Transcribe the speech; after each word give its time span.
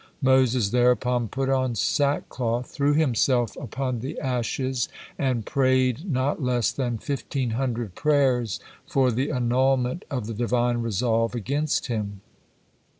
Moses 0.23 0.69
thereupon 0.71 1.27
put 1.27 1.47
on 1.47 1.75
sackcloth, 1.75 2.65
threw 2.71 2.93
himself 2.95 3.55
upon 3.57 3.99
the 3.99 4.19
ashes, 4.19 4.89
and 5.15 5.45
prayed 5.45 6.11
not 6.11 6.41
less 6.41 6.71
than 6.71 6.97
fifteen 6.97 7.51
hundred 7.51 7.93
prayers 7.93 8.59
for 8.87 9.11
the 9.11 9.29
annulment 9.31 10.03
of 10.09 10.25
the 10.25 10.33
Divine 10.33 10.77
resolve 10.77 11.35
against 11.35 11.85
him. 11.85 12.21